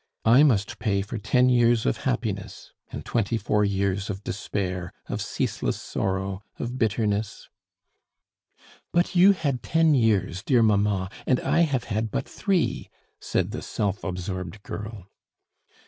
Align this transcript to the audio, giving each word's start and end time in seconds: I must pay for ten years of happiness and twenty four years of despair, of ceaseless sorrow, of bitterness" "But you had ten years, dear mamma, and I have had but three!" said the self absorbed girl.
I 0.25 0.41
must 0.41 0.79
pay 0.79 1.03
for 1.03 1.19
ten 1.19 1.47
years 1.49 1.85
of 1.85 1.97
happiness 1.97 2.71
and 2.91 3.05
twenty 3.05 3.37
four 3.37 3.63
years 3.63 4.09
of 4.09 4.23
despair, 4.23 4.91
of 5.07 5.21
ceaseless 5.21 5.79
sorrow, 5.79 6.41
of 6.57 6.79
bitterness" 6.79 7.49
"But 8.93 9.15
you 9.15 9.33
had 9.33 9.61
ten 9.61 9.93
years, 9.93 10.41
dear 10.41 10.63
mamma, 10.63 11.11
and 11.27 11.39
I 11.41 11.59
have 11.59 11.83
had 11.83 12.09
but 12.09 12.27
three!" 12.27 12.89
said 13.19 13.51
the 13.51 13.61
self 13.61 14.03
absorbed 14.03 14.63
girl. 14.63 15.05